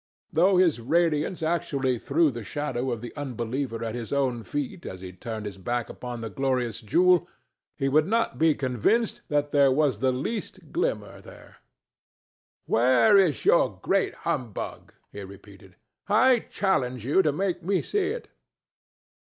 Though 0.33 0.57
its 0.57 0.79
radiance 0.79 1.43
actually 1.43 1.99
threw 1.99 2.31
the 2.31 2.43
shadow 2.43 2.89
of 2.89 3.01
the 3.01 3.15
unbeliever 3.15 3.83
at 3.85 3.93
his 3.93 4.11
own 4.11 4.41
feet 4.41 4.83
as 4.83 5.01
he 5.01 5.13
turned 5.13 5.45
his 5.45 5.59
back 5.59 5.89
upon 5.89 6.21
the 6.21 6.29
glorious 6.31 6.81
jewel, 6.81 7.27
he 7.77 7.87
would 7.87 8.07
not 8.07 8.39
be 8.39 8.55
convinced 8.55 9.21
that 9.27 9.51
there 9.51 9.71
was 9.71 9.99
the 9.99 10.11
least 10.11 10.71
glimmer 10.71 11.21
there. 11.21 11.57
"Where 12.65 13.15
is 13.15 13.45
your 13.45 13.77
great 13.79 14.15
humbug?" 14.15 14.91
he 15.11 15.21
repeated. 15.23 15.75
"I 16.07 16.39
challenge 16.49 17.05
you 17.05 17.21
to 17.21 17.31
make 17.31 17.61
me 17.61 17.83
see 17.83 18.07
it." 18.07 18.27